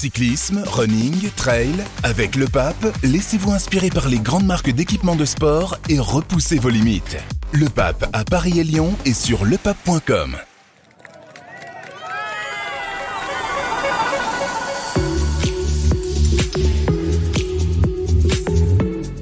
[0.00, 5.76] Cyclisme, running, trail, avec le pape, laissez-vous inspirer par les grandes marques d'équipements de sport
[5.90, 7.18] et repoussez vos limites.
[7.52, 10.38] Le pape à Paris et Lyon et sur lepape.com.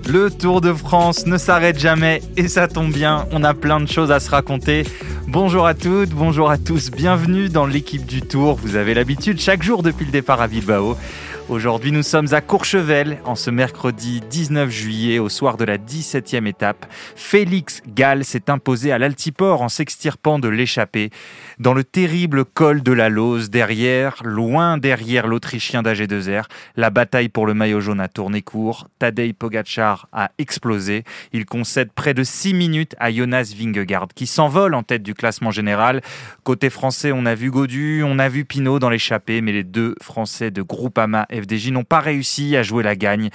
[0.08, 3.88] Le Tour de France ne s'arrête jamais et ça tombe bien, on a plein de
[3.88, 4.84] choses à se raconter.
[5.30, 8.54] Bonjour à toutes, bonjour à tous, bienvenue dans l'équipe du Tour.
[8.62, 10.96] Vous avez l'habitude chaque jour depuis le départ à Bilbao.
[11.48, 16.46] Aujourd'hui, nous sommes à Courchevel, en ce mercredi 19 juillet, au soir de la 17e
[16.46, 16.84] étape.
[17.16, 21.08] Félix Gall s'est imposé à l'altiport en s'extirpant de l'échappée,
[21.58, 26.44] dans le terrible col de la Lose, derrière, loin derrière l'Autrichien d'AG2R.
[26.76, 28.86] La bataille pour le maillot jaune a tourné court.
[28.98, 31.04] Tadej Pogacar a explosé.
[31.32, 35.50] Il concède près de 6 minutes à Jonas Vingegaard, qui s'envole en tête du classement
[35.50, 36.02] général.
[36.44, 39.94] Côté français, on a vu Godu, on a vu Pinot dans l'échappée, mais les deux
[40.02, 43.30] Français de Groupama FDJ n'ont pas réussi à jouer la gagne.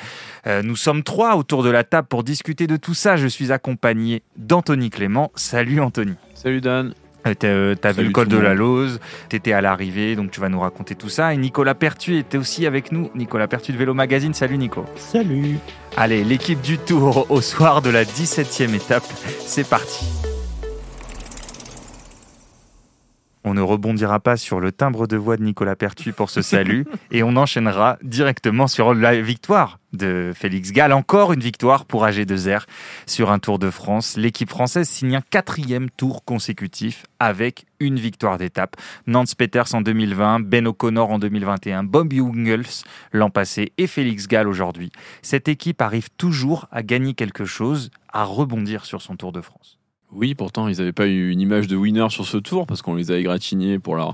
[0.48, 3.15] Euh, nous sommes trois autour de la table pour discuter de tout ça.
[3.15, 5.32] Je suis accompagné d'Anthony Clément.
[5.35, 6.13] Salut Anthony.
[6.34, 6.93] Salut Dan.
[7.26, 10.49] Euh, euh, t'as vu le col de la Lose, t'étais à l'arrivée, donc tu vas
[10.49, 11.34] nous raconter tout ça.
[11.34, 13.09] Et Nicolas Pertu était aussi avec nous.
[13.15, 14.34] Nicolas Pertu de Vélo Magazine.
[14.34, 14.85] Salut Nico.
[14.96, 15.57] Salut.
[15.96, 19.05] Allez, l'équipe du Tour au soir de la 17e étape.
[19.46, 20.05] C'est parti.
[23.46, 26.86] On ne rebondira pas sur le timbre de voix de Nicolas Pertu pour ce salut
[27.12, 30.94] et on enchaînera directement sur la victoire de Félix Gall.
[30.94, 32.64] Encore une victoire pour AG2R
[33.05, 34.16] sur un Tour de France.
[34.18, 38.77] L'équipe française signe un quatrième tour consécutif avec une victoire d'étape.
[39.08, 44.48] Nance Peters en 2020, Ben O'Connor en 2021, Bob Jungels l'an passé et Félix Gall
[44.48, 44.91] aujourd'hui.
[45.21, 49.82] Cette équipe arrive toujours à gagner quelque chose, à rebondir sur son Tour de France.
[50.15, 52.95] Oui, pourtant, ils n'avaient pas eu une image de winner sur ce tour parce qu'on
[52.95, 54.13] les a égratignés pour leur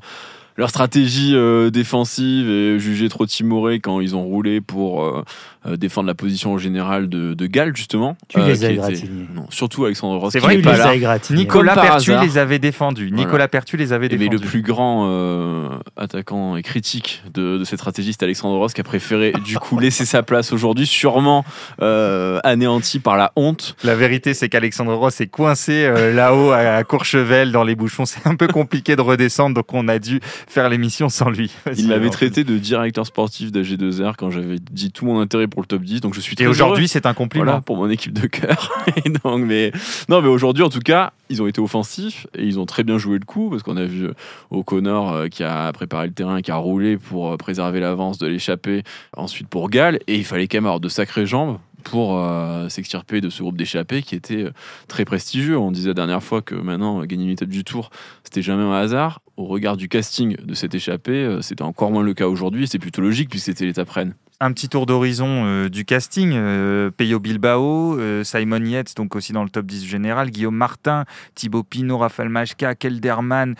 [0.60, 5.24] leur stratégie euh, défensive est jugée trop timorée quand ils ont roulé pour euh,
[5.66, 8.18] euh, défendre la position générale de, de Gall, justement.
[8.28, 8.90] Tu les as
[9.34, 10.34] Non, surtout Alexandre Ross.
[10.34, 13.10] C'est vrai qu'il les a Nicolas Pertu les avait défendus.
[13.10, 14.30] Nicolas Pertu les avait défendus.
[14.30, 18.82] Mais le plus grand attaquant et critique de, de cette stratégie, c'est Alexandre Ross qui
[18.82, 21.46] a préféré du coup laisser sa place aujourd'hui, sûrement
[21.80, 23.78] anéanti par la honte.
[23.86, 28.06] La vérité, c'est qu'Alexandre Ross est coincé là-haut à Courchevel dans les bouchons.
[28.06, 31.52] C'est un peu compliqué de redescendre, donc on a dû faire l'émission sans lui.
[31.78, 35.68] Il m'avait traité de directeur sportif d'AG2R quand j'avais dit tout mon intérêt pour le
[35.68, 36.02] top 10.
[36.02, 37.62] Donc je suis Et aujourd'hui, c'est un compliment.
[37.62, 38.84] pour mon équipe de cœur.
[39.24, 39.72] donc, mais,
[40.10, 42.98] non, mais aujourd'hui, en tout cas, ils ont été offensifs et ils ont très bien
[42.98, 44.10] joué le coup parce qu'on a vu
[44.50, 48.28] O'Connor euh, qui a préparé le terrain, qui a roulé pour euh, préserver l'avance de
[48.28, 48.84] l'échappée,
[49.16, 50.00] ensuite pour Gall.
[50.08, 53.58] Et il fallait quand même avoir de sacrées jambes pour euh, s'extirper de ce groupe
[53.58, 54.52] d'échappés qui était euh,
[54.88, 55.58] très prestigieux.
[55.58, 57.90] On disait la dernière fois que maintenant, gagner une étape du tour,
[58.24, 59.22] c'était jamais un hasard.
[59.40, 62.68] Au regard du casting de cette échappée, euh, c'était encore moins le cas aujourd'hui.
[62.68, 66.32] C'est plutôt logique puisque c'était l'étape reine un petit tour d'horizon euh, du casting.
[66.34, 71.04] Euh, Peyo Bilbao, euh, Simon Yates, donc aussi dans le top 10 général, Guillaume Martin,
[71.36, 73.56] Thibaut Pinot, Raphaël Majka, Kelderman,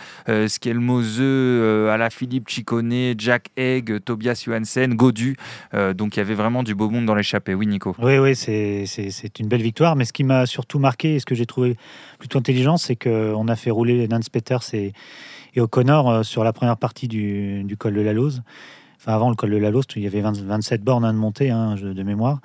[0.48, 1.20] Skelmose,
[1.90, 5.36] Alaphilippe Chicone, Jack Egg, Tobias Johansen, Godu.
[5.94, 7.54] donc il y avait vraiment du beau monde dans l'échappée.
[7.54, 9.96] Oui, Nico Oui, oui, c'est une belle victoire.
[9.96, 11.76] Mais ce qui m'a surtout marqué et ce que j'ai trouvé
[12.18, 14.92] plutôt intelligent, c'est qu'on a fait rouler Nance Peters et,
[15.54, 18.42] et O'Connor sur la première partie du, du col de la Lose.
[19.00, 21.74] Enfin, avant le col de la Lost, il y avait 27 bornes à monter hein,
[21.80, 22.40] de mémoire.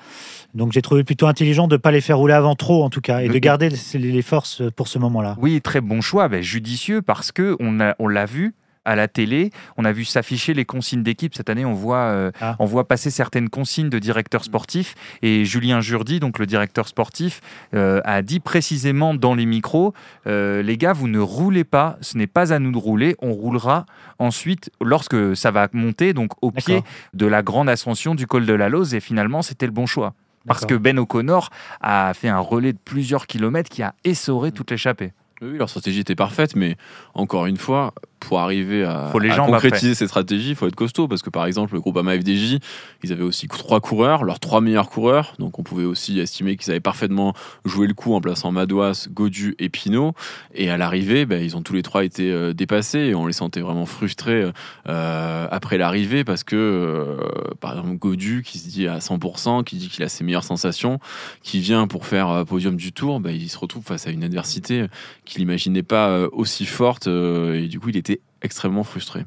[0.53, 3.01] Donc j'ai trouvé plutôt intelligent de ne pas les faire rouler avant trop, en tout
[3.01, 5.35] cas, et de garder les forces pour ce moment-là.
[5.37, 8.55] Oui, très bon choix, ben, judicieux, parce que on l'a on vu,
[8.85, 9.51] à la télé.
[9.77, 11.35] On a vu s'afficher les consignes d'équipe.
[11.35, 12.55] Cette année, on voit, euh, ah.
[12.59, 14.95] on voit passer certaines consignes de directeurs sportifs.
[15.21, 17.41] Et Julien Jourdi, donc le directeur sportif,
[17.73, 19.93] euh, a dit précisément dans les micros
[20.27, 23.31] euh, les gars, vous ne roulez pas, ce n'est pas à nous de rouler, on
[23.31, 23.85] roulera
[24.19, 28.53] ensuite lorsque ça va monter, donc au pied de la grande ascension du col de
[28.53, 28.93] la Lose.
[28.93, 30.13] Et finalement, c'était le bon choix.
[30.47, 31.49] Parce que Ben O'Connor
[31.81, 35.11] a fait un relais de plusieurs kilomètres qui a essoré toute l'échappée.
[35.41, 36.77] Oui, leur stratégie était parfaite, mais
[37.15, 37.93] encore une fois,
[38.25, 41.07] pour arriver à, concrétiser cette stratégie, il faut être costaud.
[41.07, 42.57] Parce que par exemple, le groupe AMA FDJ,
[43.03, 46.71] ils avaient aussi trois coureurs, leurs trois meilleurs coureurs, donc on pouvait aussi estimer qu'ils
[46.71, 47.33] avaient parfaitement
[47.65, 50.13] joué le coup en plaçant Madouas, Godu et Pinot.
[50.53, 52.99] Et à l'arrivée, ben, ils ont tous les trois été euh, dépassés.
[52.99, 54.51] Et on les sentait vraiment frustrés
[54.89, 59.77] euh, après l'arrivée parce que, euh, par exemple, Godu qui se dit à 100%, qui
[59.77, 60.99] dit qu'il a ses meilleures sensations,
[61.43, 64.85] qui vient pour faire podium du tour, ben, il se retrouve face à une adversité
[65.25, 69.25] qu'il n'imaginait pas aussi forte et du coup, il était extrêmement frustré.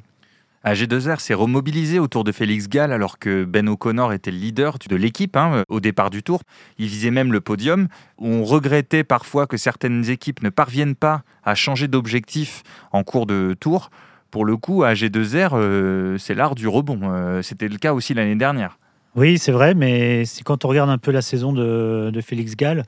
[0.64, 4.96] AG2R s'est remobilisé autour de Félix Gall alors que Ben O'Connor était le leader de
[4.96, 6.43] l'équipe hein, au départ du tour.
[6.79, 7.88] Il visait même le podium.
[8.19, 13.56] On regrettait parfois que certaines équipes ne parviennent pas à changer d'objectif en cours de
[13.58, 13.90] tour.
[14.31, 17.41] pour le coup, à G2R, c'est l'art du rebond.
[17.43, 18.79] C'était le cas aussi l'année dernière.
[19.17, 22.84] Oui, c'est vrai, mais quand on regarde un peu la saison de, de Félix Gall,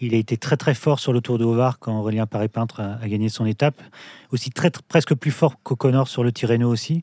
[0.00, 3.06] il a été très très fort sur le Tour de Hovar quand Aurélien Paré-Peintre a,
[3.06, 3.80] gagné son étape.
[4.32, 4.50] Aussi
[4.88, 7.02] presque plus fort qu'O'Connor sur le Tirreno aussi.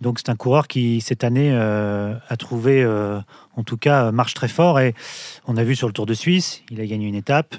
[0.00, 3.18] Donc c'est un coureur qui cette année euh, a trouvé, euh,
[3.56, 4.78] en tout cas, marche très fort.
[4.78, 4.94] Et
[5.46, 7.56] on a vu sur le Tour de Suisse, il a gagné une étape.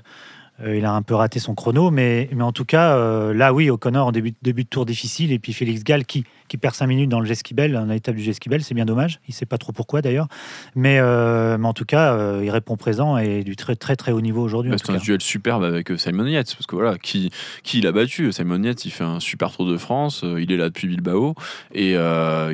[0.63, 2.97] Euh, il a un peu raté son chrono, mais, mais en tout cas,
[3.33, 6.57] là, oui, O'Connor en début, début de tour difficile, et puis Félix Gall qui, qui
[6.57, 9.21] perd 5 minutes dans le Jesquibel, dans l'étape du Jesquibel, c'est bien dommage.
[9.27, 10.27] Il ne sait pas trop pourquoi d'ailleurs.
[10.75, 14.11] Mais, euh, mais, en tout cas, euh, il répond présent et du très très très
[14.11, 14.71] haut niveau aujourd'hui.
[14.71, 17.29] Bah, c'est un duel superbe avec euh, Simon Yates, parce que voilà, qui,
[17.63, 18.31] qui l'a battu?
[18.33, 21.35] Simon Yates, il fait un super Tour de France, il est là depuis Bilbao,
[21.73, 21.97] et il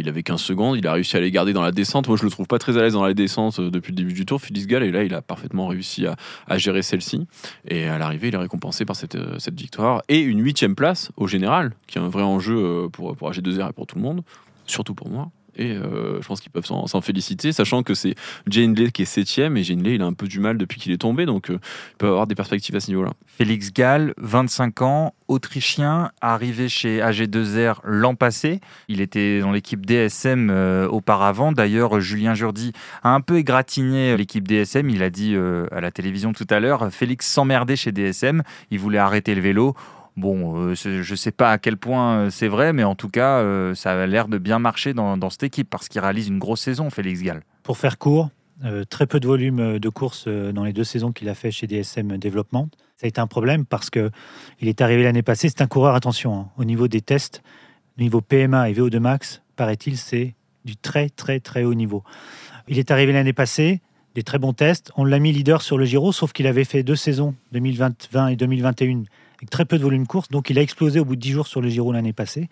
[0.09, 2.07] avait 15 secondes, il a réussi à les garder dans la descente.
[2.07, 4.25] Moi, je le trouve pas très à l'aise dans la descente depuis le début du
[4.25, 6.15] Tour, Félix Gall, et là, il a parfaitement réussi à,
[6.47, 7.27] à gérer celle-ci.
[7.67, 10.03] Et à l'arrivée, il est récompensé par cette, cette victoire.
[10.07, 13.73] Et une huitième place au général, qui est un vrai enjeu pour, pour AG2R et
[13.73, 14.23] pour tout le monde
[14.65, 15.29] surtout pour moi.
[15.57, 18.15] Et euh, je pense qu'ils peuvent s'en féliciter, sachant que c'est
[18.47, 20.97] Jane qui est septième et Jane il a un peu du mal depuis qu'il est
[20.97, 21.59] tombé, donc euh,
[21.93, 23.11] il peut avoir des perspectives à ce niveau-là.
[23.25, 28.59] Félix Gall, 25 ans, autrichien, arrivé chez AG2R l'an passé.
[28.87, 31.51] Il était dans l'équipe DSM euh, auparavant.
[31.51, 32.73] D'ailleurs, Julien Jourdi
[33.03, 34.89] a un peu égratigné l'équipe DSM.
[34.89, 35.35] Il a dit
[35.71, 39.75] à la télévision tout à l'heure, Félix s'emmerdait chez DSM, il voulait arrêter le vélo.
[40.17, 43.09] Bon, euh, je ne sais pas à quel point euh, c'est vrai, mais en tout
[43.09, 46.39] cas, euh, ça a l'air de bien marcher dans, cette équipe parce qu'il réalise une
[46.39, 47.43] grosse saison, Félix Gall.
[47.63, 48.29] Pour faire court,
[48.89, 52.17] très peu de volume de course dans les deux saisons qu'il a fait chez DSM
[52.17, 52.69] Développement.
[52.95, 54.11] Ça a été un problème parce que
[54.61, 55.49] il est arrivé l'année passée.
[55.49, 57.41] C'est un coureur, attention, hein, au niveau des tests,
[57.97, 62.03] au niveau PMA et VO2 max, paraît-il, c'est du très très très haut niveau.
[62.69, 63.81] Il est arrivé l'année passée,
[64.13, 64.91] des très bons tests.
[64.95, 68.35] On l'a mis leader sur le Giro, sauf qu'il avait fait deux saisons, 2020 et
[68.37, 69.03] 2021,
[69.45, 70.29] très peu de volume course.
[70.29, 72.49] Donc il a explosé au bout de 10 jours sur le Giro l'année passée.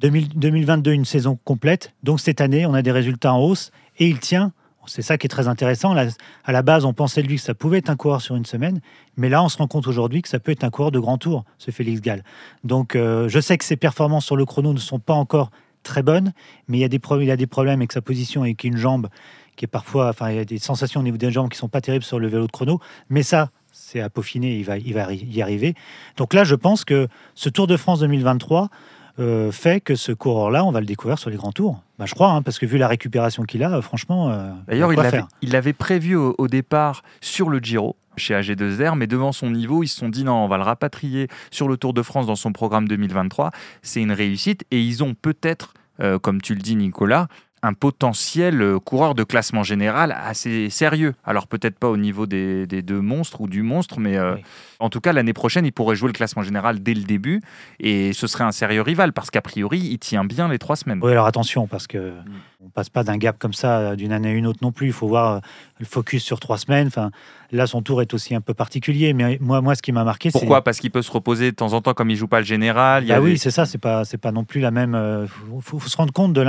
[0.00, 1.92] 2022, une saison complète.
[2.02, 4.52] Donc cette année, on a des résultats en hausse et il tient.
[4.88, 5.96] C'est ça qui est très intéressant.
[5.96, 8.44] à la base, on pensait de lui que ça pouvait être un coureur sur une
[8.44, 8.80] semaine,
[9.16, 11.18] mais là, on se rend compte aujourd'hui que ça peut être un coureur de grand
[11.18, 12.22] tour, ce Félix Gall.
[12.62, 15.50] Donc, euh, je sais que ses performances sur le chrono ne sont pas encore
[15.82, 16.32] très bonnes,
[16.68, 19.08] mais il y a des, il a des problèmes avec sa position et qu'une jambe
[19.56, 21.68] qui est parfois, enfin, il y a des sensations au niveau des jambes qui sont
[21.68, 22.78] pas terribles sur le vélo de chrono,
[23.08, 25.74] mais ça, c'est à peaufiner, il va, il va y arriver.
[26.16, 28.70] Donc là, je pense que ce Tour de France 2023
[29.18, 31.82] euh, fait que ce coureur-là, on va le découvrir sur les grands tours.
[31.98, 34.30] Bah, je crois, hein, parce que vu la récupération qu'il a, franchement.
[34.30, 39.32] Euh, D'ailleurs, il, il, avait prévu au, départ sur le Giro chez AG2R, mais devant
[39.32, 42.02] son niveau, ils se sont dit non, on va le rapatrier sur le Tour de
[42.02, 43.50] France dans son programme 2023.
[43.82, 47.28] C'est une réussite et ils ont peut-être, euh, comme tu le dis, Nicolas,
[47.62, 51.14] un potentiel euh, coureur de classement général assez sérieux.
[51.24, 54.36] Alors peut-être pas au niveau des, deux monstres ou du monstre, mais euh,
[54.78, 57.42] en tout cas l'année prochaine, il pourrait jouer le classement général dès le début
[57.80, 61.00] et ce serait un sérieux rival parce qu'a priori, il tient bien les trois semaines.
[61.02, 62.24] Oui, alors attention parce que mm.
[62.66, 64.88] on passe pas d'un gap comme ça euh, d'une année à une autre non plus.
[64.88, 65.40] Il faut voir
[65.80, 66.88] le focus sur trois semaines.
[66.88, 67.10] Enfin,
[67.52, 69.14] là, son tour est aussi un peu particulier.
[69.14, 70.62] Mais moi, moi, ce qui m'a marqué, c'est pourquoi?
[70.62, 73.10] Parce qu'il peut se reposer de temps en temps comme il joue pas le général.
[73.10, 73.64] Ah oui, c'est ça.
[73.64, 75.26] C'est pas, c'est pas non plus la même.
[75.54, 76.44] Il faut, se rendre compte de,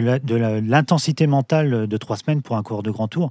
[0.00, 3.30] de l'intensité mentale de trois semaines pour un coureur de grand tour.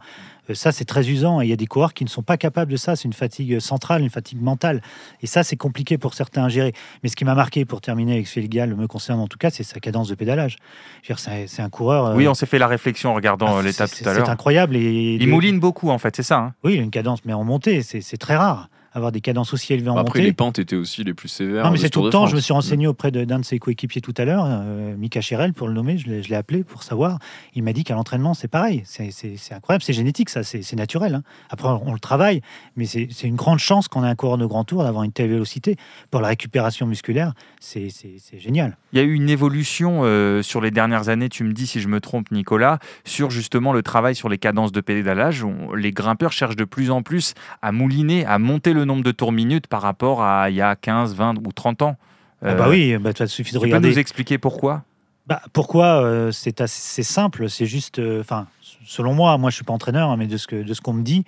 [0.50, 1.42] Euh, ça, c'est très usant.
[1.42, 2.95] Et il y a des coureurs qui ne sont pas capables de ça.
[2.95, 4.81] C'est une fatigue centrale, une fatigue mentale.
[5.21, 6.74] Et ça, c'est compliqué pour certains à gérer.
[7.01, 9.63] Mais ce qui m'a marqué pour terminer avec Félix me concerne en tout cas, c'est
[9.63, 10.57] sa cadence de pédalage.
[11.04, 12.07] C'est un coureur.
[12.07, 14.25] Euh, oui, on s'est fait la réflexion en regardant ah, l'étape tout à l'heure.
[14.25, 14.76] C'est incroyable.
[14.76, 16.38] Et il mouline beaucoup, en fait, c'est ça.
[16.38, 16.54] Hein.
[16.64, 19.73] oui, il a une cadence, mais en montée, c'est très rare avoir des cadences aussi
[19.73, 20.28] élevées en Après, montée.
[20.28, 21.66] les pentes étaient aussi les plus sévères.
[21.66, 22.28] Non, mais c'est tout le temps.
[22.28, 25.54] Je me suis renseigné auprès d'un de, ses coéquipiers tout à l'heure, euh, Mika Cherel,
[25.54, 25.97] pour le nommer.
[25.97, 27.19] Je l'ai appelé pour savoir.
[27.56, 28.83] Il m'a dit qu'à l'entraînement, c'est pareil.
[28.85, 29.12] C'est
[29.52, 29.83] incroyable.
[29.83, 30.44] C'est génétique, ça.
[30.44, 31.16] C'est naturel.
[31.16, 31.23] Hein.
[31.50, 32.42] Après, on, le travaille,
[32.76, 35.30] mais c'est une grande chance qu'on ait un coureur de grand tour d'avoir une telle
[35.30, 35.76] vélocité.
[36.12, 37.90] Pour la récupération musculaire, c'est
[38.38, 38.78] génial.
[38.92, 41.80] Il y a eu une évolution euh, sur les dernières années, tu me dis si
[41.80, 45.45] je me trompe, Nicolas, sur justement le travail sur les cadences de pédalage.
[45.76, 49.31] les grimpeurs cherchent de plus en plus à mouliner, à monter le nombre de tours
[49.31, 51.97] minutes par rapport à il y a 15, 20 ou 30 ans.
[52.45, 53.87] Ah bah euh, oui, bah, ça suffit de tu regarder.
[53.87, 54.83] peux nous expliquer pourquoi?
[55.28, 57.49] Bah, Pourquoi euh, C'est assez simple.
[57.49, 58.47] C'est juste, euh, enfin,
[58.85, 60.94] selon moi, moi je suis pas entraîneur, hein, mais de ce que de ce qu'on
[60.94, 61.23] me dit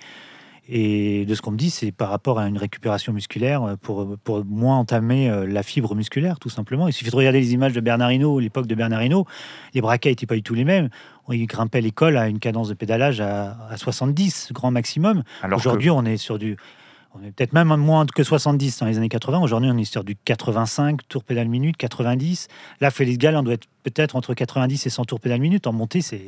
[0.68, 4.44] et de ce qu'on me dit, c'est par rapport à une récupération musculaire pour pour
[4.44, 6.88] moins entamer la fibre musculaire, tout simplement.
[6.88, 9.26] Il suffit de regarder les images de Bernardino, l'époque de Bernardino.
[9.74, 10.88] Les braquets n'étaient pas du tout les mêmes.
[11.30, 15.22] Il grimpait l'école à une cadence de pédalage à, à 70 grand maximum.
[15.54, 16.56] Aujourd'hui, on est sur du
[17.18, 19.40] on est peut-être même moins que 70 dans les années 80.
[19.40, 22.48] Aujourd'hui, on est sur du 85 tours pédale minute, 90.
[22.80, 25.66] Là, Félix Gall, on doit être peut-être entre 90 et 100 tours pédale minute.
[25.66, 26.20] En montée, c'est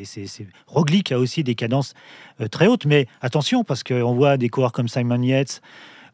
[0.66, 1.94] Roglic a aussi des cadences
[2.40, 2.86] euh, très hautes.
[2.86, 5.60] Mais attention, parce qu'on voit des coureurs comme Simon Yates,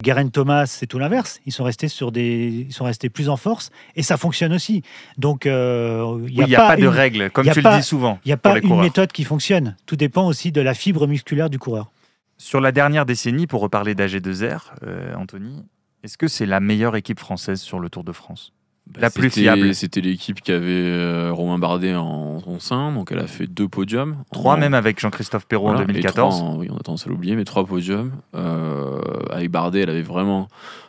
[0.03, 1.41] Guerin Thomas, c'est tout l'inverse.
[1.47, 4.83] Ils sont restés sur des, ils sont restés plus en force et ça fonctionne aussi.
[5.19, 8.19] Donc euh, il n'y a, pas, de règles, comme tu le dis souvent.
[8.25, 9.77] Il n'y a pas une méthode qui fonctionne.
[9.87, 11.91] Tout dépend aussi de la fibre musculaire du coureur.
[12.37, 15.65] Sur la dernière décennie, pour reparler d'AG2R, euh, Anthony,
[16.03, 18.53] est-ce que c'est la meilleure équipe française sur le Tour de France?
[18.87, 19.75] Bah, la plus fiable.
[19.75, 23.67] C'était l'équipe qui avait euh, Romain Bardet en son sein, donc elle a fait deux
[23.67, 24.17] podiums.
[24.31, 26.59] Trois même avec Jean-Christophe Perrault en 2014.
[26.59, 28.13] oui, on a tendance à l'oublier, mais trois podiums.
[28.35, 29.01] Euh,
[29.31, 30.49] avec Bardet, elle avait vraiment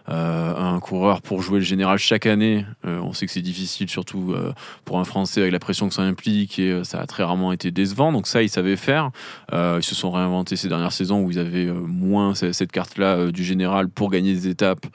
[0.09, 2.65] euh, un coureur pour jouer le général chaque année.
[2.83, 4.35] on sait que c'est difficile, surtout
[4.83, 7.71] pour un Français avec la pression que ça implique, et ça a très rarement été
[7.71, 8.11] décevant.
[8.11, 9.11] Donc ça, ils savaient faire.
[9.53, 13.87] ils se sont réinventés ces dernières saisons où ils avaient moins cette carte-là du général
[13.87, 14.85] pour gagner des étapes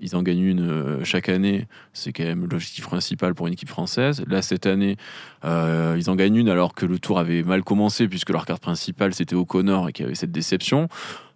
[0.00, 1.66] ils en gagnent une euh, chaque année.
[1.92, 4.22] C'est quand même l'objectif principal pour une équipe française.
[4.26, 4.96] Là, cette année,
[5.44, 8.62] euh, ils en gagnent une alors que le tour avait mal commencé puisque leur carte
[8.62, 10.88] principale c'était O'Connor et qu'il y avait cette déception.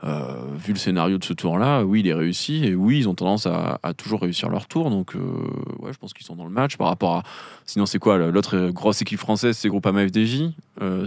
[0.05, 3.15] Euh, vu le scénario de ce tour-là, oui, il est réussi et oui, ils ont
[3.15, 4.91] tendance à, toujours réussir leur tour.
[4.91, 7.23] Donc, ouais, je pense qu'ils sont dans le match par rapport à.
[7.65, 10.51] Sinon, c'est quoi L'autre grosse équipe française, c'est Groupama FDJ.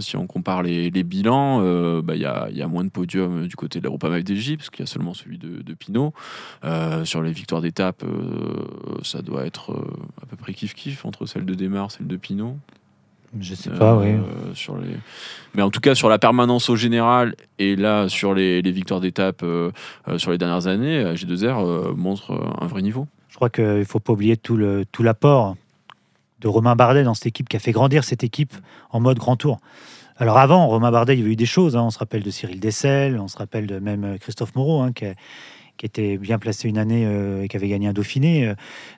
[0.00, 1.60] si on compare les, bilans,
[2.02, 2.24] bah, il y,
[2.62, 5.14] a, moins de podiums du côté de la Groupama FDJ parce qu'il y a seulement
[5.14, 6.12] celui de, de Pinot.
[7.04, 11.44] sur les victoire d'étape, euh, ça doit être euh, à peu près kiff-kiff entre celle
[11.44, 12.56] de Démarre, celle de Pinot.
[13.38, 14.08] Je sais pas, oui.
[14.08, 14.96] Euh, sur les...
[15.54, 19.44] Mais en tout cas, sur la permanence au général et là, sur les, victoires d'étape
[20.18, 23.06] sur les dernières années, G2R montre un vrai niveau.
[23.28, 25.60] Je crois qu'il ne faut pas oublier tout l'apport tout
[26.40, 28.54] de Romain Bardet dans cette équipe qui a fait grandir cette équipe
[28.90, 29.58] en mode grand tour.
[30.18, 31.76] Alors avant, Romain Bardet, il y avait eu des choses.
[31.76, 31.82] Hein.
[31.82, 35.06] On se rappelle de Cyril Dessel, on se rappelle de même Christophe Moreau, hein, qui,
[35.06, 35.14] a,
[35.76, 38.48] qui était bien placé une année euh, et qui avait gagné un Dauphiné.
[38.48, 38.54] Euh,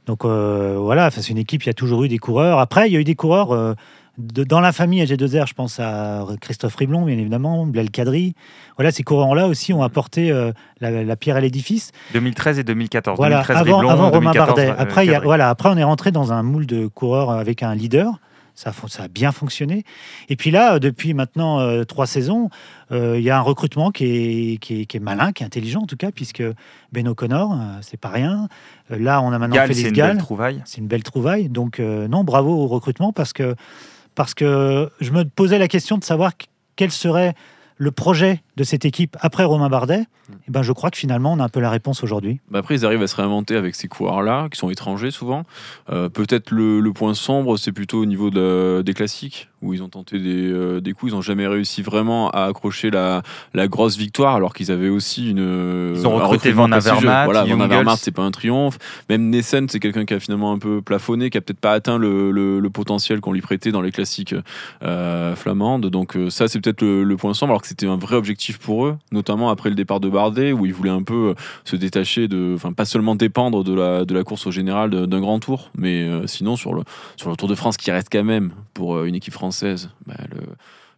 [0.06, 2.58] donc euh, voilà, c'est une équipe, il y a toujours eu des coureurs.
[2.58, 3.74] Après, il y a eu des coureurs
[4.18, 8.34] dans la famille AG2R, je pense à Christophe Riblon, bien évidemment, Blaise Cadry.
[8.76, 10.32] Voilà, ces coureurs-là aussi ont apporté
[10.80, 11.92] la, pierre à l'édifice.
[12.14, 13.16] 2013 et 2014.
[13.16, 14.72] Voilà, avant, avant Romain Bardet.
[14.76, 18.18] Après, voilà, après, on est rentré dans un moule de coureurs avec un leader.
[18.58, 19.84] Ça, ça, a bien fonctionné.
[20.28, 22.50] Et puis là, depuis maintenant euh, trois saisons,
[22.90, 25.86] euh, il y a un recrutement qui est, qui, est, malin, qui est intelligent en
[25.86, 26.42] tout cas, puisque
[26.90, 28.48] Ben O'Connor, euh, c'est pas rien.
[28.90, 30.18] là, on a maintenant fait les Gall.
[30.64, 31.48] C'est une belle trouvaille.
[31.48, 33.54] Donc, non, bravo au recrutement, parce que,
[34.18, 36.32] parce que je me posais la question de savoir
[36.74, 37.34] quel serait
[37.76, 40.32] le projet de cette équipe après Romain Bardet, mm.
[40.48, 42.40] eh ben je crois que finalement on a un peu la réponse aujourd'hui.
[42.50, 45.44] Bah après ils arrivent à se réinventer avec ces coureurs-là, qui sont étrangers souvent.
[45.90, 50.18] Euh, peut-être le, point sombre, c'est plutôt au niveau des classiques, où ils ont tenté
[50.18, 53.22] des, euh, des coups, ils n'ont jamais réussi vraiment à accrocher la,
[53.54, 55.94] la grosse victoire, alors qu'ils avaient aussi une...
[55.94, 57.24] Ils ont recruté Van Avermaet.
[57.24, 58.78] Voilà, Van Avermaet, c'est pas un triomphe.
[59.08, 61.98] Même Nessen, c'est quelqu'un qui a finalement un peu plafonné, qui a peut-être pas atteint
[61.98, 64.34] le, le, potentiel qu'on lui prêtait dans les classiques
[64.82, 65.86] euh, flamandes.
[65.86, 68.86] Donc ça, c'est peut-être le, le point sombre, alors que c'était un vrai objectif pour
[68.86, 72.28] eux, notamment après le départ de Bardet, où ils voulaient un peu euh, se détacher
[72.28, 75.70] de, enfin pas seulement dépendre de la, de la course au général d'un grand tour,
[75.76, 76.82] mais euh, sinon sur le,
[77.16, 80.14] sur le Tour de France qui reste quand même pour euh, une équipe française, bah,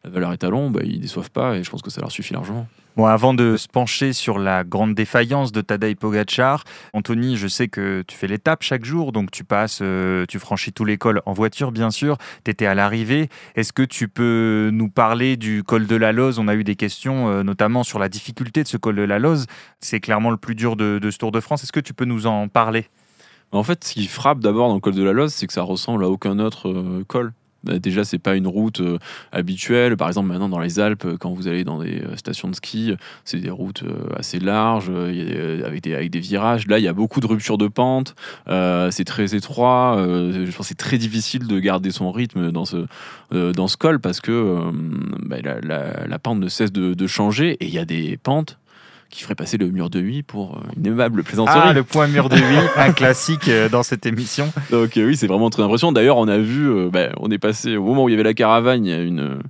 [0.05, 2.69] la valeur étalon, bah, ils déçoivent pas et je pense que ça leur suffit largement.
[3.07, 8.03] Avant de se pencher sur la grande défaillance de Tadej Pogacar, Anthony, je sais que
[8.07, 11.73] tu fais l'étape chaque jour, donc tu passes, euh, tu franchis tout l'école en voiture,
[11.73, 12.19] bien sûr.
[12.45, 13.29] Tu étais à l'arrivée.
[13.55, 16.77] Est-ce que tu peux nous parler du col de la Loze On a eu des
[16.77, 19.47] questions, euh, notamment sur la difficulté de ce col de la Loze.
[19.81, 21.63] C'est clairement le plus dur de, ce Tour de France.
[21.63, 22.87] Est-ce que tu peux nous en parler?
[23.53, 25.63] En fait, ce qui frappe d'abord dans le col de la Loze, c'est que ça
[25.63, 27.33] ressemble à aucun autre euh, col.
[27.63, 28.99] Bah, déjà c'est pas une route euh,
[29.33, 29.97] habituelle.
[29.97, 32.95] Par exemple maintenant dans les Alpes quand vous allez dans des euh, stations de ski
[33.25, 36.67] c'est des routes euh, assez larges avec des, avec des virages.
[36.67, 38.15] Là il y a beaucoup de ruptures de pente
[38.47, 42.87] c'est très étroit je pense c'est très difficile de garder son rythme dans ce
[43.31, 44.71] dans ce col parce que
[45.23, 48.60] bah, la, pente ne cesse de, de changer et il y a des pentes
[49.11, 51.61] qui ferait passer le mur de 8 pour euh, une aimable plaisanterie.
[51.63, 52.43] Ah, le point mur de 8,
[52.77, 54.53] un classique euh, dans cette émission.
[54.71, 55.93] Donc euh, oui, c'est vraiment très impressionnant.
[55.93, 58.35] D'ailleurs, on a vu, ben, on est passé au moment où il y avait la
[58.35, 59.41] caravane, il y a une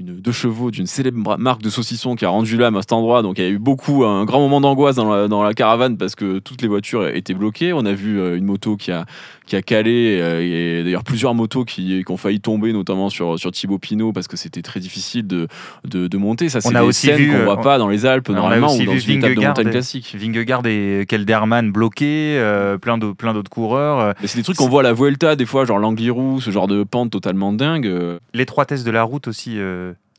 [0.00, 3.22] une deux chevaux d'une célèbre marque de saucisson qui a rendu l'âme à cet endroit.
[3.22, 5.96] Donc il y a eu beaucoup, un grand moment d'angoisse dans la, dans la, caravane
[5.96, 7.72] parce que toutes les voitures étaient bloquées.
[7.72, 9.04] On a vu une moto qui a,
[9.50, 13.38] qui a calé, euh, et d'ailleurs plusieurs motos qui, qui, ont failli tomber, notamment sur,
[13.38, 15.48] sur Thibaut Pinot, parce que c'était très difficile de,
[15.84, 16.48] de, de monter.
[16.48, 19.18] Ça, c'est des scènes qu'on voit euh, pas dans les Alpes, normalement, ou dans une
[19.18, 20.14] étape de montagne classique.
[20.16, 24.14] Vingegaard et Kelderman bloqués, euh, plein d'autres coureurs.
[24.22, 26.68] Mais c'est des trucs qu'on voit à la Vuelta, des fois, genre l'Angliru, ce genre
[26.68, 27.90] de pente totalement dingue.
[28.32, 29.58] L'étroitesse de la route aussi.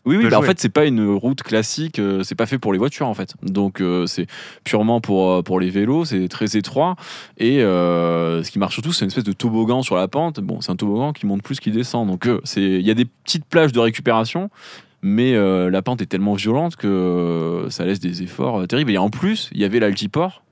[0.05, 2.74] Oui, oui, bah, en fait, c'est pas une route classique, euh, c'est pas fait pour
[2.74, 3.36] les voitures en fait.
[3.43, 4.25] Donc euh, c'est
[4.63, 6.96] purement pour, euh, pour les vélos, c'est très étroit.
[7.38, 10.39] Et ce qui marche surtout, c'est une espèce de toboggan sur la pente.
[10.39, 12.08] Bon, c'est un toboggan qui monte plus qu'il descend.
[12.08, 14.50] Donc il y a des petites plages de récupération,
[15.03, 15.34] mais
[15.70, 18.91] la pente est tellement violente que ça laisse des efforts terribles.
[18.91, 20.43] Et en plus, il y avait l'altiport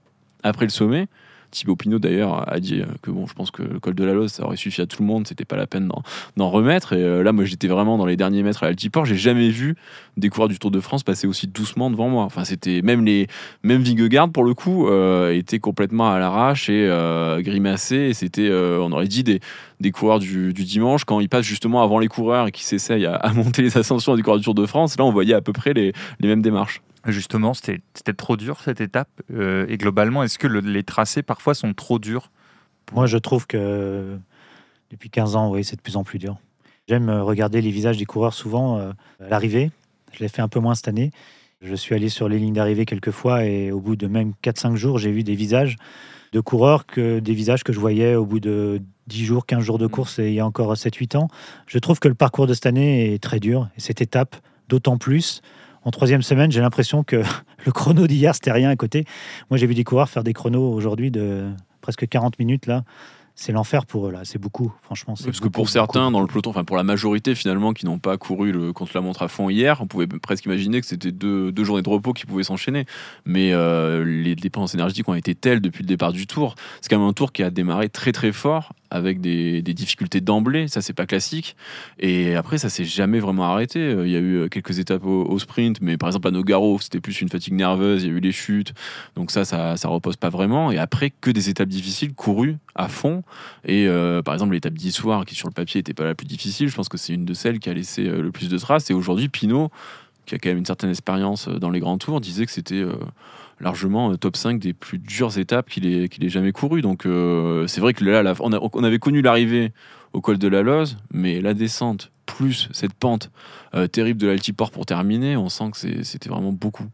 [0.44, 1.08] après le sommet.
[1.52, 4.32] Thibaut Pinot d'ailleurs a dit que bon, je pense que le col de la Loze
[4.32, 5.90] ça aurait suffi à tout le monde, c'était pas la peine
[6.38, 6.94] d'en remettre.
[6.94, 9.76] Et euh, là, moi j'étais vraiment dans les derniers mètres à l'altiport, j'ai jamais vu
[10.18, 12.24] des coureurs du Tour de France passer aussi doucement devant moi.
[12.24, 13.28] Enfin, c'était même les
[13.64, 18.14] même Vingegaard pour le coup euh, était complètement à l'arrache et euh, grimacé.
[18.14, 19.40] C'était, on aurait dit des,
[19.80, 23.32] des coureurs du, dimanche quand ils passent justement avant les coureurs et qui s'essayent à,
[23.34, 24.98] monter les ascensions du du Tour de France.
[24.98, 26.82] Là, on voyait à peu près les, les mêmes démarches.
[27.06, 29.10] Justement, c'était trop dur cette étape.
[29.32, 32.32] Euh, et globalement, est-ce que les tracés parfois sont trop durs
[32.94, 34.18] Moi, je trouve que
[34.92, 36.38] depuis 15 ans, oui, c'est de plus en plus dur.
[36.88, 38.92] J'aime regarder les visages des coureurs souvent euh,
[39.24, 39.72] à l'arrivée.
[40.12, 41.12] Je l'ai fait un peu moins cette année.
[41.62, 44.76] Je suis allé sur les lignes d'arrivée quelques fois et au bout de même 4-5
[44.76, 45.76] jours, j'ai vu des visages
[46.32, 49.78] de coureurs que des visages que je voyais au bout de 10 jours, 15 jours
[49.78, 49.90] de mmh.
[49.90, 51.28] course et il y a encore 7-8 ans.
[51.68, 54.36] Je trouve que le parcours de cette année est très dur et cette étape
[54.70, 55.42] d'autant plus
[55.84, 57.24] en troisième semaine, j'ai l'impression que
[57.66, 59.06] le chrono d'hier, c'était rien à côté.
[59.50, 61.50] Moi, j'ai vu des coureurs faire des chronos aujourd'hui de
[61.82, 62.84] presque 40 minutes là
[63.40, 64.20] c'est l'enfer pour eux là.
[64.24, 65.14] C'est beaucoup, franchement.
[65.24, 68.18] parce que pour certains dans le peloton, enfin pour la majorité finalement qui n'ont pas
[68.18, 71.54] couru le contre la montre à fond hier, on pouvait presque imaginer que c'était deux,
[71.64, 72.86] journées de repos qui pouvaient s'enchaîner.
[73.24, 76.56] Mais euh, les dépenses énergétiques ont été telles depuis le départ du Tour.
[76.82, 80.68] C'est quand même un Tour qui a démarré très très fort avec des, difficultés d'emblée.
[80.68, 81.56] Ça c'est pas classique.
[82.00, 83.80] Et après ça s'est jamais vraiment arrêté.
[83.80, 86.80] Euh, il y a eu euh, quelques étapes au, sprint, mais par exemple à Nogaro
[86.80, 88.04] c'était plus une fatigue nerveuse.
[88.04, 88.74] Il y a eu les chutes,
[89.16, 90.72] donc ça ça ça repose pas vraiment.
[90.72, 93.24] Et après que des étapes difficiles courues à fond.
[93.66, 96.70] Et euh, par exemple, l'étape d'Issoire, qui sur le papier n'était pas la plus difficile,
[96.70, 98.90] je pense que c'est une de celles qui a laissé le plus de traces.
[98.90, 99.70] Et aujourd'hui, Pinot,
[100.26, 102.84] qui a quand même une certaine expérience dans les grands tours, disait que c'était
[103.60, 106.82] largement top 5 des plus dures étapes qu'il ait, qu'il ait jamais couru.
[106.82, 107.04] Donc
[107.68, 109.74] c'est vrai que là, on, on, avait connu l'arrivée
[110.14, 113.32] au col de la Loze, mais la descente, plus cette pente
[113.92, 116.88] terrible de l'altiport pour terminer, on sent que c'était vraiment beaucoup.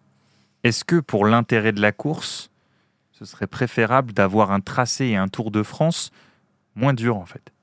[0.63, 2.49] Est-ce que pour l'intérêt de la course,
[3.11, 6.11] ce serait préférable d'avoir un tracé et un Tour de France
[6.75, 7.53] moins dur en fait?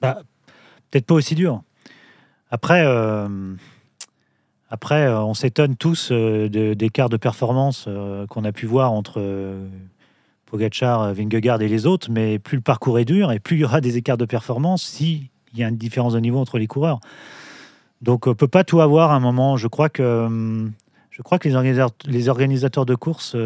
[0.00, 0.22] Bah,
[0.90, 1.62] Peut-être pas aussi dur.
[2.52, 3.56] Après, euh,
[4.70, 7.88] après euh, on s'étonne tous euh, des écarts de performance
[8.28, 9.22] qu'on a pu voir entre
[10.46, 13.64] Pogacar, Vingegaard et les autres, mais plus le parcours est dur et plus il y
[13.64, 17.00] aura des écarts de performance s'il y a une différence de niveau entre les coureurs.
[18.02, 19.56] Donc on peut pas tout avoir à un moment.
[19.56, 20.68] Je crois que,
[21.10, 23.36] je crois que les, organisateurs, les organisateurs de course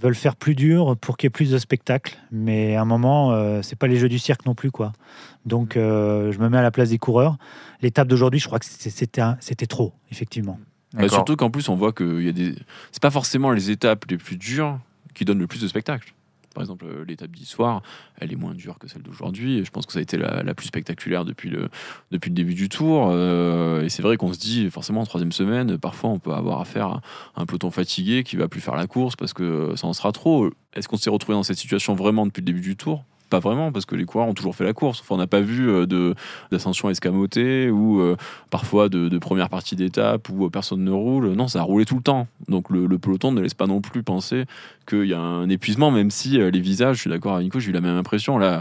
[0.00, 2.18] veulent faire plus dur pour qu'il y ait plus de spectacles.
[2.30, 4.92] Mais à un moment, euh, c'est pas les jeux du cirque non plus, quoi.
[5.46, 7.36] Donc, euh, je me mets à la place des coureurs.
[7.80, 10.58] L'étape d'aujourd'hui, je crois que c'était trop, effectivement.
[10.94, 12.54] Bah, surtout qu'en plus, on voit que y a des.
[12.90, 14.78] C'est pas forcément les étapes les plus dures
[15.14, 16.14] qui donnent le plus de spectacles.
[16.54, 17.82] Par exemple, euh, l'étape d'histoire,
[18.18, 19.64] elle est moins dure que celle d'aujourd'hui.
[19.64, 21.68] Je pense que ça a été la, plus spectaculaire depuis le,
[22.10, 23.08] depuis le début du tour.
[23.10, 26.60] Euh, et c'est vrai qu'on se dit, forcément, en troisième semaine, parfois on peut avoir
[26.60, 27.00] affaire à
[27.36, 30.50] un peloton fatigué qui va plus faire la course parce que ça en sera trop.
[30.74, 33.04] Est-ce qu'on s'est retrouvé dans cette situation vraiment depuis le début du tour?
[33.32, 35.02] Pas vraiment, parce que les coureurs ont toujours fait la course.
[35.08, 36.14] On n'a pas vu euh,
[36.50, 38.16] d'ascension escamotée ou euh,
[38.50, 41.28] parfois de, première partie d'étape où personne ne roule.
[41.32, 42.26] Non, ça a roulé tout le temps.
[42.48, 44.44] Donc le, peloton ne laisse pas non plus penser
[44.86, 47.58] qu'il y a un épuisement, même si euh, les visages, je suis d'accord avec Nico,
[47.58, 48.36] j'ai eu la même impression.
[48.36, 48.60] Là, euh,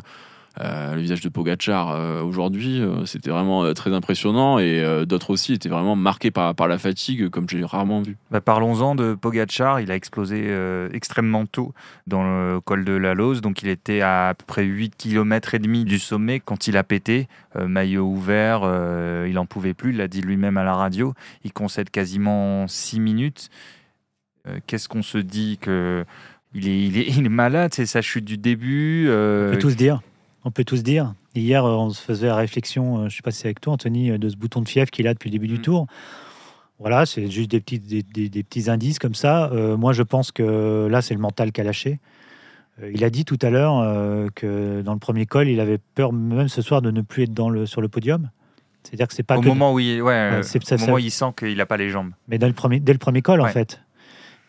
[0.60, 5.70] le visage de Pogachar euh, aujourd'hui, euh, c'était vraiment très impressionnant et d'autres aussi étaient
[5.70, 8.18] vraiment marqués par, par la fatigue comme j'ai rarement vu.
[8.32, 10.54] Bah, parlons-en de Pogachar, il a explosé
[10.92, 11.74] extrêmement tôt
[12.08, 15.56] dans le col de la Lose, donc il était à, à peu près 8 km
[15.56, 18.62] et demi du sommet quand il a pété, maillot ouvert,
[19.28, 23.00] il en pouvait plus, il l'a dit lui-même à la radio, il concède quasiment 6
[23.00, 23.50] minutes.
[24.66, 26.04] Qu'est-ce qu'on se dit que
[26.54, 29.08] il est, il est, il est malade, c'est sa chute du début.
[29.08, 30.02] On peut tous dire
[30.43, 31.13] on peut tous dire.
[31.36, 33.73] Hier, on se faisait la réflexion, euh, je ne sais pas si c'est avec toi,
[33.73, 35.62] Anthony, euh, de ce bouton de fièvre qu'il a depuis le début du mm.
[35.62, 35.88] tour.
[36.80, 39.51] Voilà, c'est juste des petits, des, petits indices comme ça.
[39.51, 41.99] Euh, moi, je pense que là, c'est le mental qui a lâché.
[42.91, 46.47] il a dit tout à l'heure que dans le premier col, il avait peur, même
[46.47, 48.32] ce soir, de ne plus être dans le, sur le podium.
[48.82, 51.67] C'est-à-dire que c'est pas au moment où il, ouais, au moment il sent qu'il n'a
[51.67, 52.13] pas les jambes.
[52.27, 53.80] Mais dès le premier, dès le premier col, en fait.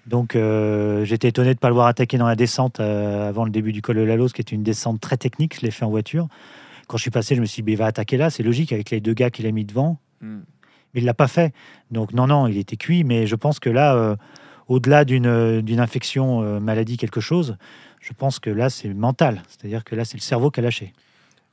[0.06, 3.44] Donc euh, j'étais étonné de ne pas le voir attaquer dans la descente euh, avant
[3.44, 5.56] le début du col de la Lose, qui est une descente très technique.
[5.56, 6.28] Je l'ai fait en voiture.
[6.88, 8.90] Quand je suis passé, je me suis dit, il va attaquer là, c'est logique avec
[8.90, 9.98] les deux gars qu'il a mis devant.
[10.20, 10.40] Hmm.
[10.94, 11.54] Mais il l'a pas fait.
[11.90, 13.04] Donc non, non, il était cuit.
[13.04, 14.16] Mais je pense que là, euh,
[14.68, 17.56] au-delà d'une infection, maladie, quelque chose,
[18.00, 19.42] je pense que là, c'est mental.
[19.48, 20.92] C'est-à-dire que là, c'est le cerveau qui a lâché.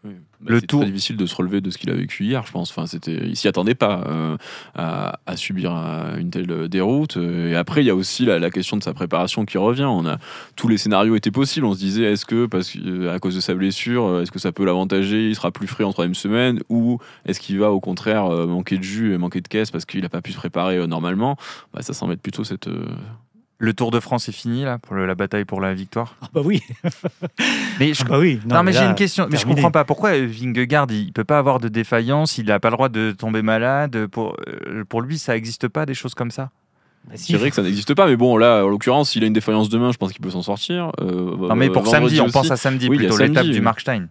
[0.06, 0.14] Oui.
[0.40, 0.80] Bah, le tour.
[0.80, 2.72] très difficile de se relever de ce qu'il a vécu hier, je pense.
[2.72, 4.38] Enfin, c'était, il s'y attendait pas euh,
[4.74, 7.18] à, à, subir euh, une telle déroute.
[7.18, 9.84] Et après, il y a aussi la, question de sa préparation qui revient.
[9.84, 10.18] On a
[10.56, 11.66] tous les scénarios étaient possibles.
[11.66, 14.54] On se disait, est-ce que parce euh, à cause de sa blessure, est-ce que ça
[14.54, 15.28] peut l'avantager?
[15.28, 18.84] Il sera plus frais en troisième semaine, ou est-ce qu'il va au contraire manquer de
[18.84, 21.36] jus et manquer de caisse parce qu'il n'a pas pu se préparer normalement?
[21.74, 22.70] Bah, Ça semble être plutôt cette
[23.62, 26.15] Le Tour de France est fini là pour la bataille pour la victoire?
[26.22, 26.63] Ah bah oui.
[27.80, 28.04] mais je...
[28.06, 28.39] Ah bah oui.
[28.45, 29.28] Non, mais, j'ai une question.
[29.30, 32.69] Mais je comprends pas pourquoi Vingegaard il peut pas avoir de défaillance, il n'a pas
[32.69, 34.08] le droit de tomber malade?
[34.08, 36.52] Pour euh, pour lui ça n'existe pas des choses comme ça?
[37.06, 39.34] Bah, c'est vrai que ça n'existe pas, mais bon, là, en l'occurrence, s'il a une
[39.34, 40.91] défaillance demain, je pense qu'il peut s'en sortir.
[41.00, 44.08] Euh, non, mais pour samedi, on pense à samedi plutôt, l'étape du Markstein.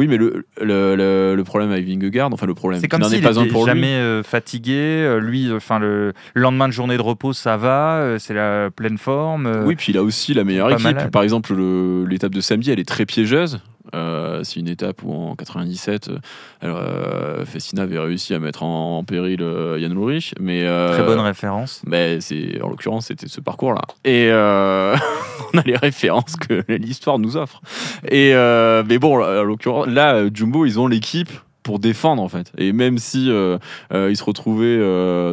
[0.00, 3.66] Oui, mais le, le, le, problème avec Vingegaard, enfin le problème, c'est comme s'il n'était
[3.66, 4.72] jamais euh, fatigué.
[4.72, 8.96] Euh, lui, enfin le, lendemain de journée de repos, ça va, euh, c'est la pleine
[8.96, 9.64] forme.
[9.66, 11.10] oui, puis il a aussi la meilleure équipe.
[11.10, 11.54] Par exemple,
[12.08, 13.60] l'étape de samedi, elle est très piégeuse.
[13.94, 16.10] Euh, c'est une étape où en 97,
[16.62, 20.34] euh, Fessina avait réussi à mettre en, péril euh, Yann Ulrich.
[20.40, 21.82] Mais, Très bonne référence.
[21.86, 23.82] Mais c'est, en l'occurrence, c'était ce parcours-là.
[24.04, 27.60] Et on a les références que l'histoire nous offre.
[28.08, 31.30] Et, mais bon, en l'occurrence, là, Jumbo, ils ont l'équipe
[31.62, 32.52] pour défendre en fait.
[32.56, 34.78] Et même si ils se retrouvaient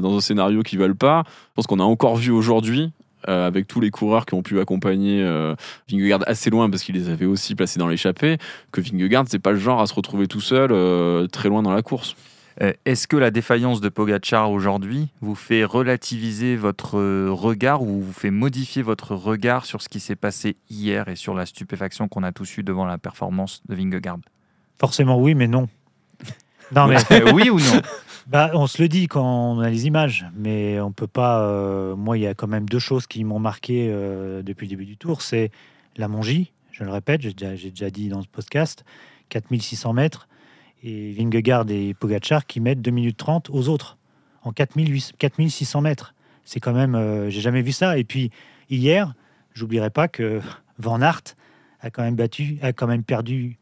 [0.02, 2.92] dans un scénario qui ne valent pas, je pense qu'on a encore vu aujourd'hui
[3.28, 5.56] euh, avec tous les coureurs qui ont pu accompagner euh,
[5.90, 8.38] Vingegaard assez loin parce qu'il les avait aussi placés dans l'échappée,
[8.72, 11.74] que Vingegaard, c'est pas le genre à se retrouver tout seul euh, très loin dans
[11.74, 12.16] la course.
[12.86, 16.98] Est-ce que la défaillance de Pogacar aujourd'hui vous fait relativiser votre
[17.30, 21.36] regard ou vous fait modifier votre regard sur ce qui s'est passé hier et sur
[21.36, 24.18] la stupéfaction qu'on a tous eu devant la performance de Vingegaard?
[24.80, 25.70] Forcément oui, mais non.
[26.72, 27.82] Non mais oui ou non?
[28.28, 31.42] Bah, on se le dit quand on a les images, mais on peut pas.
[31.44, 34.72] Euh, moi, il y a quand même deux choses qui m'ont marqué euh, depuis le
[34.72, 35.22] début du tour.
[35.22, 35.50] C'est
[35.96, 38.84] la Mongie, je le répète, j'ai déjà, déjà, dit dans ce podcast,
[39.30, 40.28] 4600 mètres,
[40.84, 43.98] et Vingegaard et Pogachar qui mettent 2 minutes 30 aux autres
[44.44, 46.14] en 4600 mètres.
[46.44, 47.98] C'est quand même, euh, j'ai jamais vu ça.
[47.98, 48.32] Et puis
[48.70, 49.14] hier,
[49.54, 50.42] j'oublierai pas que
[50.80, 51.36] Van Aert
[51.80, 53.58] a quand même battu, a quand même perdu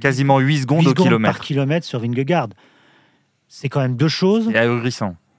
[0.00, 1.34] quasiment 8 secondes, au kilomètre.
[1.34, 2.48] par kilomètre sur Vingegaard
[3.56, 4.52] c'est quand même deux choses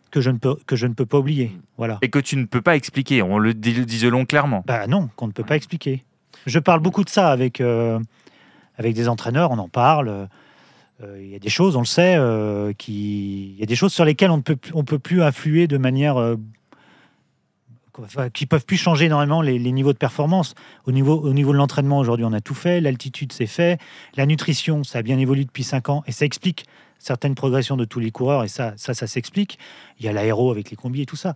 [0.09, 1.51] que je ne peux que je ne peux pas oublier.
[1.77, 1.99] Voilà.
[2.01, 3.21] Et que tu ne peux pas expliquer.
[3.21, 4.63] On le dit long clairement.
[4.65, 6.03] Bah non, qu'on ne peut pas expliquer.
[6.47, 7.99] Je parle beaucoup de ça avec euh,
[8.75, 9.51] avec des entraîneurs.
[9.51, 10.09] On en parle.
[11.03, 13.75] Euh, il y a des choses, on le sait, euh, qui il y a des
[13.75, 16.37] choses sur lesquelles on ne peut on peut plus influer de manière
[18.33, 20.55] qui peuvent plus changer énormément les, les, niveaux de performance.
[20.85, 22.81] Au niveau, au niveau de l'entraînement, aujourd'hui, on a tout fait.
[22.81, 23.79] L'altitude, c'est fait.
[24.15, 26.65] La nutrition, ça a bien évolué depuis 5 ans et ça explique
[26.99, 29.59] certaines progressions de tous les coureurs, et ça, ça, ça s'explique.
[29.99, 31.33] Il y a l'aéro avec les combis et tout ça.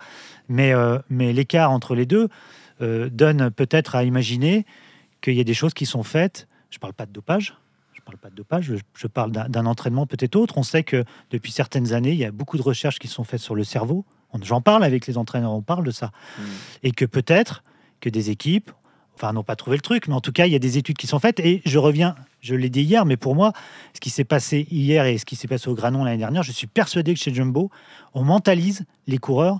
[0.49, 2.29] Mais, euh, mais l'écart entre les deux
[2.81, 4.65] euh, donne peut-être à imaginer
[5.21, 6.47] qu'il y a des choses qui sont faites.
[6.69, 7.55] Je ne parle pas de dopage.
[7.93, 10.57] Je parle pas de dopage, je, parle d'un entraînement peut-être autre.
[10.57, 13.41] On sait que depuis certaines années, il y a beaucoup de recherches qui sont faites
[13.41, 14.05] sur le cerveau.
[14.41, 16.07] J'en parle avec les entraîneurs, on parle de ça.
[16.07, 16.41] Mmh.
[16.81, 17.63] Et que peut-être
[17.99, 18.71] que des équipes
[19.21, 20.97] enfin, n'ont pas trouvé le truc, mais en tout cas, il y a des études
[20.97, 21.39] qui sont faites.
[21.39, 23.53] Et je reviens, je l'ai dit hier, mais pour moi,
[23.93, 26.51] ce qui s'est passé hier et ce qui s'est passé au Granon l'année dernière, je
[26.51, 27.69] suis persuadé que chez Jumbo,
[28.13, 29.59] on mentalise les coureurs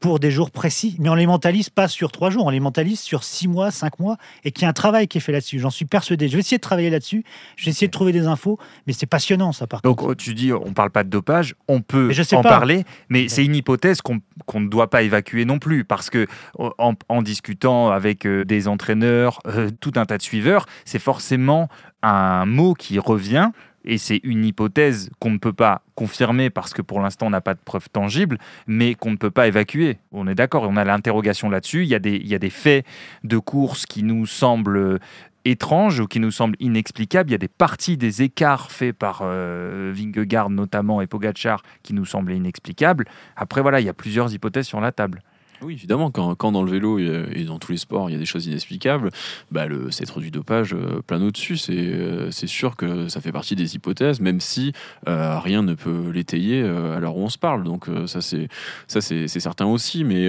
[0.00, 3.00] pour des jours précis, mais on les mentalise pas sur trois jours, on les mentalise
[3.00, 5.58] sur six mois, cinq mois, et qu'il y a un travail qui est fait là-dessus.
[5.58, 6.28] J'en suis persuadé.
[6.28, 7.24] Je vais essayer de travailler là-dessus,
[7.56, 10.52] je vais essayer de trouver des infos, mais c'est passionnant ça par Donc tu dis,
[10.52, 14.68] on parle pas de dopage, on peut en parler, mais c'est une hypothèse qu'on ne
[14.68, 16.26] doit pas évacuer non plus, parce que
[16.58, 21.68] en, discutant avec euh, des entraîneurs, euh, tout un tas de suiveurs, c'est forcément
[22.02, 23.50] un mot qui revient
[23.84, 27.40] et c'est une hypothèse qu'on ne peut pas confirmer parce que pour l'instant on n'a
[27.40, 29.98] pas de preuves tangibles, mais qu'on ne peut pas évacuer.
[30.12, 31.84] On est d'accord, on a l'interrogation là-dessus.
[31.84, 32.84] Il, y a des, faits
[33.24, 34.98] de course qui nous semblent
[35.44, 37.30] étranges ou qui nous semblent inexplicables.
[37.30, 41.94] Il y a des parties des écarts faits par euh, Vingegaard notamment et Pogachar qui
[41.94, 43.06] nous semblent inexplicables.
[43.36, 45.22] Après voilà, il y a plusieurs hypothèses sur la table.
[45.62, 48.26] Oui, évidemment, quand, dans le vélo et dans tous les sports, il y a des
[48.26, 49.10] choses inexplicables,
[49.50, 51.56] bah le, c'est trop du dopage euh, plein au-dessus.
[51.56, 54.72] C'est, euh, c'est sûr que ça fait partie des hypothèses, même si
[55.08, 57.64] euh, rien ne peut l'étayer à l'heure où on se parle.
[57.64, 58.48] Donc ça, c'est,
[58.86, 60.04] ça c'est, c'est certain aussi.
[60.04, 60.28] Mais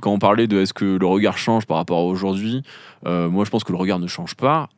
[0.00, 2.62] quand on parlait de est-ce que le regard change par rapport à aujourd'hui,
[3.04, 4.68] moi je pense que le regard ne change pas.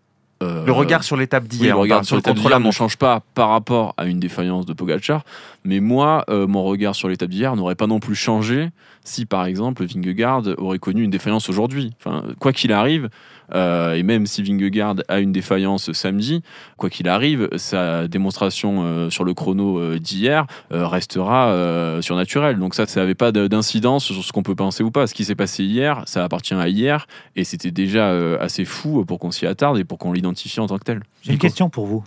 [0.41, 3.95] Le regard sur l'étape d'hier, le regard sur l'étape d'hier ne change pas par rapport
[3.97, 5.25] à une défaillance de Pogacar,
[5.65, 8.71] mais moi, mon regard sur l'étape d'hier n'aurait pas non plus changé
[9.09, 11.93] si par exemple Vingegaard aurait connu une défaillance aujourd'hui.
[11.99, 13.09] Enfin, quoi qu'il arrive,
[13.55, 16.43] euh, et même si Vingegaard a une défaillance samedi,
[16.77, 22.59] quoi qu'il arrive, sa démonstration euh, sur le chrono euh, d'hier restera surnaturelle.
[22.59, 25.07] Donc ça, ça n'avait pas d'incidence sur ce qu'on peut penser ou pas.
[25.07, 29.19] Ce qui s'est passé hier, ça appartient à hier, et c'était déjà assez fou pour
[29.19, 31.03] qu'on s'y attarde et pour qu'on l'identifie en tant que tel.
[31.23, 32.05] J'ai une question pour vous.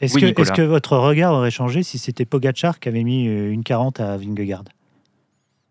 [0.00, 3.62] Est-ce que, est que, votre regard aurait changé si c'était Pogachar qui avait mis une
[3.62, 4.64] 40 à Vingegaard?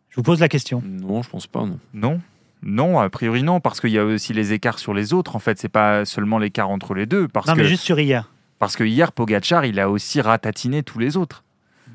[0.10, 0.84] Je vous pose la question.
[0.86, 1.66] Non, je pense pas.
[1.66, 1.80] Non.
[1.94, 2.22] Non.
[2.62, 5.36] Non, a priori non, parce qu'il y a aussi les écarts sur les autres.
[5.36, 7.28] En fait, c'est pas seulement l'écart entre les deux.
[7.28, 8.30] Parce non, mais juste sur hier.
[8.60, 11.44] Parce que hier, Pogachar, il a aussi ratatiné tous les autres.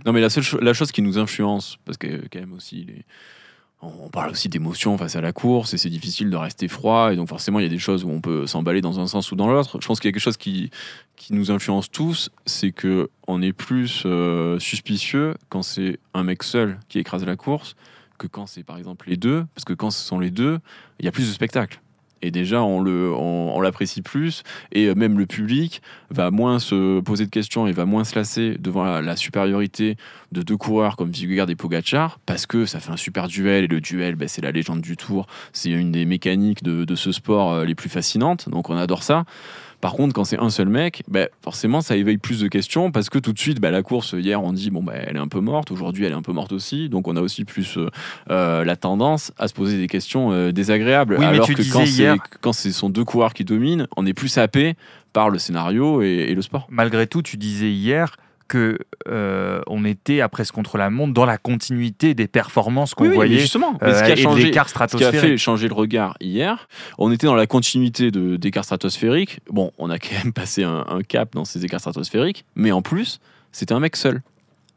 [0.06, 2.86] Non, mais la seule la chose qui nous influence, parce que quand même aussi,
[3.82, 7.16] on parle aussi d'émotion face à la course et c'est difficile de rester froid et
[7.16, 9.36] donc forcément il y a des choses où on peut s'emballer dans un sens ou
[9.36, 9.78] dans l'autre.
[9.80, 10.70] Je pense qu'il y a quelque chose qui,
[11.16, 16.42] qui nous influence tous, c'est que on est plus euh, suspicieux quand c'est un mec
[16.42, 17.76] seul qui écrase la course
[18.18, 20.60] que quand c'est par exemple les deux, parce que quand ce sont les deux,
[20.98, 21.80] il y a plus de spectacle
[22.22, 24.42] et déjà on le on, l'apprécie plus.
[24.72, 28.14] Et euh, même le public va moins se poser de questions et va moins se
[28.14, 29.96] lasser devant la, supériorité
[30.32, 33.64] de deux coureurs comme Vingegaard et Pogacar parce que ça fait un super duel.
[33.64, 35.26] Et le duel ben, c'est la légende du tour.
[35.52, 38.48] C'est une des mécaniques de, de ce sport euh, les plus fascinantes.
[38.48, 39.24] Donc on adore ça
[39.80, 43.10] par contre, quand c'est un seul mec, bah, forcément, ça éveille plus de questions parce
[43.10, 45.28] que tout de suite, bah, la course, hier, on dit, bon, bah, elle est un
[45.28, 46.88] peu morte, aujourd'hui, elle est un peu morte aussi.
[46.88, 47.88] Donc, on a aussi plus euh,
[48.30, 51.22] euh, la tendance à se poser des questions euh, désagréables.
[51.22, 52.16] Alors que quand, hier...
[52.40, 54.74] quand ce sont deux coureurs qui dominent, on est plus happé
[55.12, 56.66] par le scénario et, et le sport.
[56.70, 58.16] Malgré tout, tu disais hier,
[58.48, 58.78] que
[59.08, 63.38] euh, on était à presque contre la montre dans la continuité des performances qu'on voyait
[63.38, 67.26] justement ce qui a changé, ce qui a fait changer le regard hier on était
[67.26, 71.32] dans la continuité de d'écarts stratosphériques bon on a quand même passé un, un cap
[71.32, 73.20] dans ces écarts stratosphériques mais en plus
[73.54, 74.20] c'était un mec seul.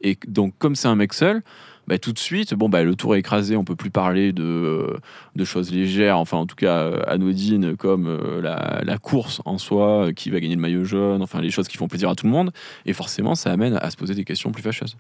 [0.01, 1.41] Et donc comme c'est un mec seul
[1.87, 4.97] bah, tout de suite, bon, bah, le tour est écrasé, on peut plus parler de,
[5.35, 9.57] de choses légères, enfin en tout cas euh, anodines comme euh, la, la, course en
[9.57, 12.15] soi, euh, qui va gagner le maillot jaune, enfin les choses qui font plaisir à
[12.15, 12.51] tout le monde.
[12.85, 14.97] Et forcément, ça amène à se poser des questions plus fâcheuses.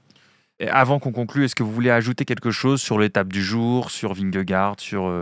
[0.59, 3.91] Et avant qu'on conclue, est-ce que vous voulez ajouter quelque chose sur l'étape du jour,
[3.91, 5.13] sur Vingegaard, sur,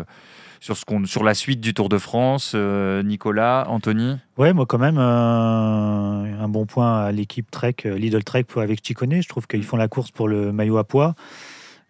[0.61, 4.15] sur, ce qu'on, sur la suite du Tour de France Nicolas, Anthony?
[4.37, 9.21] Ouais, moi quand même, un bon point à l'équipe Trek, Lidl Trek avec Chicone.
[9.21, 11.15] Je trouve qu'ils font la course pour le maillot à poids.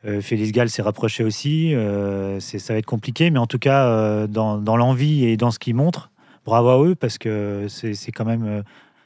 [0.06, 1.74] Euh, Félix Gall s'est rapproché aussi.
[1.74, 5.60] Euh, ça va être compliqué, mais en tout cas, euh, dans, l'envie et dans ce
[5.60, 6.12] qu'ils montrent,
[6.46, 8.64] bravo à eux parce que c'est quand même.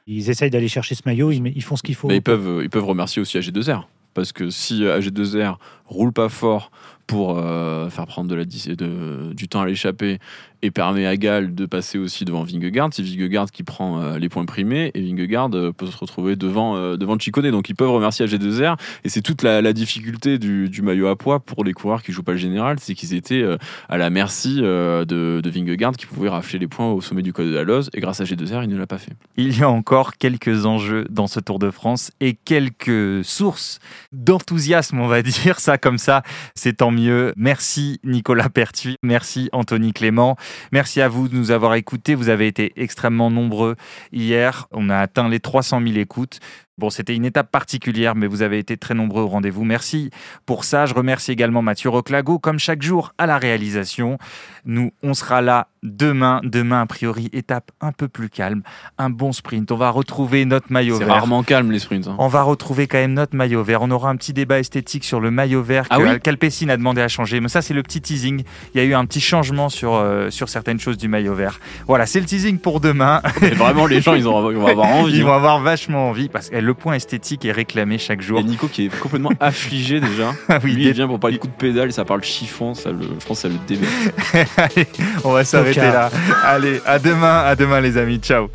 [0.08, 2.08] ils essayent d'aller chercher ce maillot, ils, font ce qu'il faut.
[2.08, 3.84] Mais ils peuvent, ils peuvent remercier aussi AG2R.
[4.14, 5.58] Parce que si AG2R
[5.90, 6.72] roule pas fort
[7.08, 10.20] pour faire prendre de la, du temps à l'échappée
[10.62, 12.90] et permet à Gall de passer aussi devant Vingegaard.
[12.92, 16.76] C'est Vingegaard qui prend euh, les points primés et Vingegaard euh, peut se retrouver devant,
[16.76, 17.50] euh, devant Chicone.
[17.52, 21.40] Donc ils peuvent remercier AG2R et c'est toute la, difficulté du, du, maillot à poids
[21.40, 23.46] pour les coureurs qui jouent pas le général, c'est qu'ils étaient
[23.88, 27.46] à la merci de, de, Vingegaard qui pouvait rafler les points au sommet du col
[27.46, 29.12] de la Loze et grâce à AG2R, il ne l'a pas fait.
[29.38, 33.80] Il y a encore quelques enjeux dans ce Tour de France et quelques sources
[34.12, 36.24] d'enthousiasme, on va dire ça comme ça.
[36.56, 37.34] C'est tant mieux.
[37.36, 40.36] Merci Nicolas Pertuis, merci Anthony Clément.
[40.72, 42.16] Merci à vous de nous avoir écoutés.
[42.16, 43.76] Vous avez été extrêmement nombreux
[44.12, 44.68] hier.
[44.72, 46.40] On a atteint les 300 000 écoutes.
[46.80, 49.66] Bon, c'était une étape particulière, mais vous avez été très nombreux au rendez-vous.
[49.66, 50.12] Merci
[50.46, 50.86] pour ça.
[50.86, 54.18] Je remercie également Mathieu Roclago, comme chaque jour, à la réalisation.
[54.66, 56.42] Nous, on sera là demain.
[56.44, 58.62] Demain, a priori, étape un peu plus calme.
[58.98, 59.72] Un bon sprint.
[59.72, 61.08] On va retrouver notre maillot vert.
[61.08, 62.08] C'est rarement calme, les sprints.
[62.08, 62.16] Hein.
[62.18, 63.82] On va retrouver quand même notre maillot vert.
[63.82, 67.02] On aura un petit débat esthétique sur le maillot vert ah que oui a demandé
[67.02, 67.42] à changer.
[67.42, 68.44] Mais ça, c'est le petit teasing.
[68.74, 71.60] Il y a eu un petit changement sur, euh, sur certaines choses du maillot vert.
[71.88, 73.22] Voilà, c'est le teasing pour demain.
[73.56, 75.18] vraiment, les gens, ils, vont avoir envie.
[75.18, 78.40] Ils vont avoir vachement envie parce que le point esthétique est réclamé chaque jour.
[78.40, 80.36] Et Nico qui est complètement affligé déjà.
[80.48, 82.92] Ah oui, Lui, il vient pour parler du coup de pédale, ça parle chiffon, ça
[82.92, 83.90] le, je pense que ça le débute.
[85.24, 86.12] on va s'arrêter là.
[86.44, 88.50] Allez, à demain, à demain les amis, ciao.